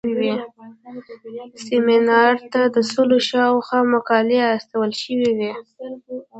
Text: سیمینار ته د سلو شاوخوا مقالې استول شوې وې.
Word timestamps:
سیمینار 1.65 2.35
ته 2.51 2.61
د 2.75 2.77
سلو 2.91 3.17
شاوخوا 3.29 3.79
مقالې 3.93 4.39
استول 4.55 4.91
شوې 5.01 5.29
وې. 5.37 5.51